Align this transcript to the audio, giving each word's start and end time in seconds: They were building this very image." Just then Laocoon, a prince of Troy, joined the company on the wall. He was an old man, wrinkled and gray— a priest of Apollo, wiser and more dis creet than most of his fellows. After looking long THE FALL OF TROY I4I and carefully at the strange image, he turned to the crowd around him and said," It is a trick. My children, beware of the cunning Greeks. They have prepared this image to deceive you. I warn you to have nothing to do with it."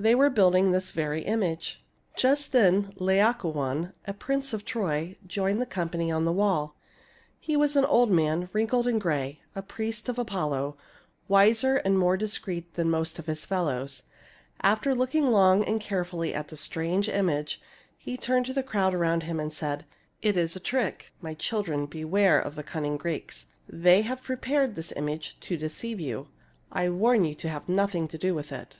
They 0.00 0.14
were 0.14 0.30
building 0.30 0.70
this 0.70 0.92
very 0.92 1.22
image." 1.22 1.84
Just 2.14 2.52
then 2.52 2.92
Laocoon, 3.00 3.92
a 4.06 4.14
prince 4.14 4.52
of 4.52 4.64
Troy, 4.64 5.16
joined 5.26 5.60
the 5.60 5.66
company 5.66 6.08
on 6.12 6.24
the 6.24 6.30
wall. 6.30 6.76
He 7.40 7.56
was 7.56 7.74
an 7.74 7.84
old 7.84 8.08
man, 8.08 8.48
wrinkled 8.52 8.86
and 8.86 9.00
gray— 9.00 9.40
a 9.56 9.62
priest 9.62 10.08
of 10.08 10.16
Apollo, 10.16 10.76
wiser 11.26 11.78
and 11.78 11.98
more 11.98 12.16
dis 12.16 12.38
creet 12.38 12.74
than 12.74 12.88
most 12.88 13.18
of 13.18 13.26
his 13.26 13.44
fellows. 13.44 14.04
After 14.60 14.94
looking 14.94 15.32
long 15.32 15.62
THE 15.62 15.64
FALL 15.64 15.64
OF 15.64 15.64
TROY 15.64 15.72
I4I 15.72 15.72
and 15.72 15.80
carefully 15.82 16.32
at 16.34 16.46
the 16.46 16.56
strange 16.56 17.08
image, 17.08 17.60
he 17.96 18.16
turned 18.16 18.46
to 18.46 18.52
the 18.52 18.62
crowd 18.62 18.94
around 18.94 19.24
him 19.24 19.40
and 19.40 19.52
said," 19.52 19.84
It 20.22 20.36
is 20.36 20.54
a 20.54 20.60
trick. 20.60 21.12
My 21.20 21.34
children, 21.34 21.86
beware 21.86 22.38
of 22.38 22.54
the 22.54 22.62
cunning 22.62 22.98
Greeks. 22.98 23.46
They 23.68 24.02
have 24.02 24.22
prepared 24.22 24.76
this 24.76 24.92
image 24.92 25.40
to 25.40 25.56
deceive 25.56 25.98
you. 25.98 26.28
I 26.70 26.88
warn 26.88 27.24
you 27.24 27.34
to 27.34 27.48
have 27.48 27.68
nothing 27.68 28.06
to 28.06 28.16
do 28.16 28.32
with 28.32 28.52
it." 28.52 28.76